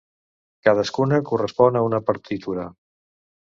[0.67, 2.67] Cadascuna correspon a una partitura.